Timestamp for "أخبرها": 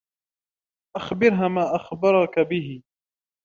0.97-1.47